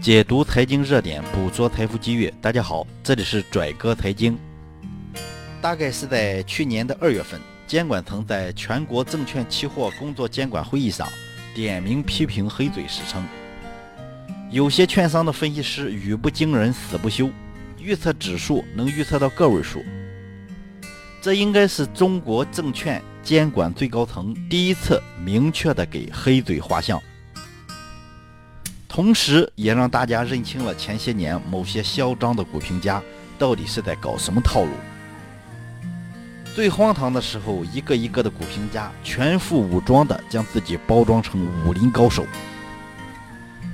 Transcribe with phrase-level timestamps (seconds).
[0.00, 2.32] 解读财经热点，捕捉财富机遇。
[2.40, 4.38] 大家好，这里是拽哥财经。
[5.60, 11.08] 大概是在去年的二月份，监管层在全国证券期货工作监管会议上
[11.54, 13.24] 点名批评黑嘴时称，
[14.50, 17.28] 有些券商的分析师语不惊人死不休，
[17.80, 19.84] 预测指数能预测到个位数。
[21.20, 27.02] 这应该是中国证券监管最高层第一次明确的给黑嘴画像。
[28.96, 33.02] 同时，也让大家认清了前些年某些嚣张的股评家
[33.38, 34.70] 到底是在搞什么套路。
[36.54, 42.24] 最荒唐的时候，一个一个的股评家全副武装的将自己包装成武林高手，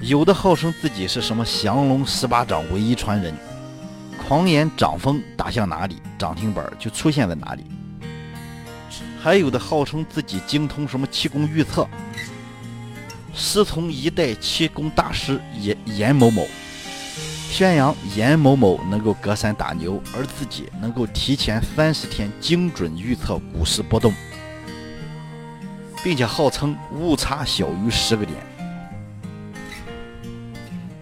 [0.00, 3.34] 有的号称自己是什么降龙十八掌唯一传人，
[4.26, 7.64] 狂言涨风打向哪里，涨停板就出现在哪里；
[9.22, 11.86] 还有的号称自己精通什么气功预测。
[13.34, 16.46] 师从一代气功大师严严某某，
[17.50, 24.12] 宣扬严某某能够隔山打牛，而自己能够提前三十天精准预测股市波动，
[26.02, 28.38] 并且号称误差小于十个点。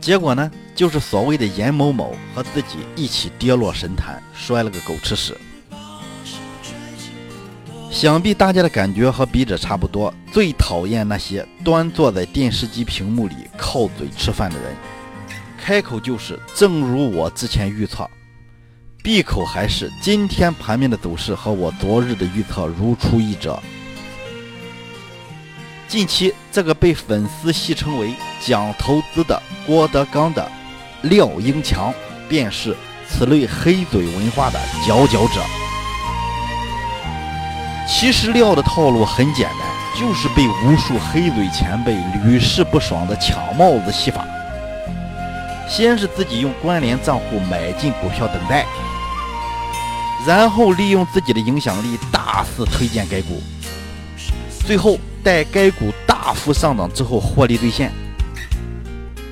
[0.00, 5.36] 结果呢，就是所谓的严某某和自己一起跌落神坛，摔了个狗吃屎。
[7.90, 14.76] 想必大家的感觉和笔者差不多，最讨厌那些端坐在电视机屏幕里靠嘴吃饭的人，
[15.60, 18.08] 开口就是“正如我之前预测”，
[19.02, 23.60] 闭口还是“今天盘面的走势和我昨日的预测如出一辙”。
[25.88, 30.46] 近期这个被粉丝戏称为“讲投资的郭德纲”的
[31.02, 31.92] 廖英强，
[32.28, 32.76] 便是
[33.08, 35.42] 此类黑嘴文化的佼佼者。
[37.88, 44.26] 其实料的套路很简单，就是被无数黑嘴前辈屡试不爽的抢帽子戏法。
[45.66, 48.66] 先是自己用关联账户买进股票等待，
[50.26, 53.42] 然后利用自己的影响力大肆推荐该股，
[54.66, 57.90] 最后待该股大幅上涨之后获利兑现。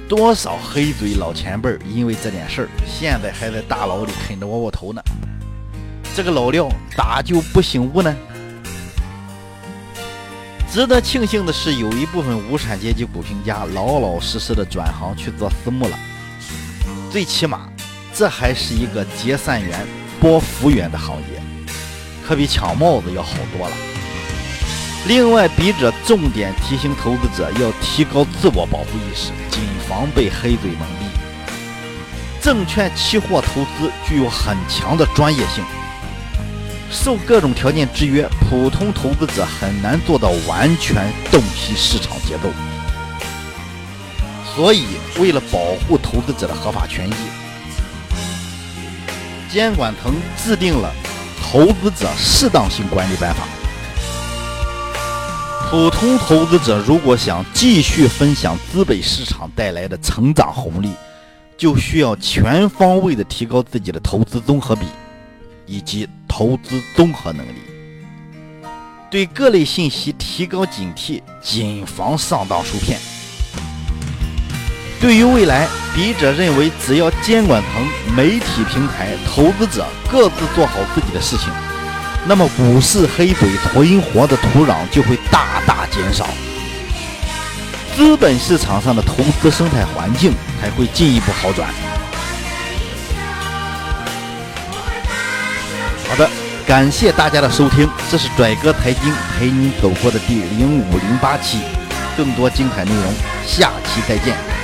[0.09, 5.03] 多少黑嘴老前辈因为这点事儿，现在还在大牢里啃着窝窝头呢。
[6.15, 8.16] 这个老廖咋就不醒悟呢？
[10.76, 15.98] 值得庆幸的是，有一部分无产阶级股评家老老实实的转行去做私募了。
[17.10, 17.66] 最起码，
[18.12, 19.86] 这还是一个结善缘、
[20.20, 21.42] 拨福缘的行业，
[22.28, 23.75] 可比抢帽子要好多了。
[25.06, 32.44] 另外，笔者重点提醒投资者要提高自我保护意识，谨防被黑嘴蒙蔽。
[32.44, 35.65] 证券期货投资具有很强的专业性。
[36.91, 42.48] 受各种条件制约，普通投资者很难做到完全洞悉市场节奏。
[44.54, 44.84] 所以，
[45.19, 47.12] 为了保护投资者的合法权益，
[49.50, 50.91] 监管层制定了
[51.52, 53.44] 《投资者适当性管理办法》。
[55.70, 60.92] 普通投资者如果想继续分享资本市场带来的成长红利，
[61.58, 64.86] 就需要全方位的提高自己的投资综合比。
[65.68, 66.08] 以及
[66.38, 67.54] 投资综合能力，
[69.10, 72.98] 对各类信息提高警惕，谨防上当受骗。
[75.00, 81.48] 对于未来，笔者认为，只要监管层、媒体平台、投资者各自做好自己的事情，
[82.26, 86.28] 那么股市黑嘴存活的土壤就会大大减少，
[87.97, 91.70] 资本市场上的投资生态环境才会进一步好转。
[96.09, 96.31] 好的，
[96.67, 101.59] 感谢大家的收听，这是拽哥财经陪你走过的第零五零八期，
[102.17, 103.12] 更多精彩内容，
[103.44, 104.56] 下期再见。